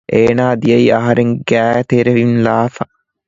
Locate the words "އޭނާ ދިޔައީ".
0.13-0.85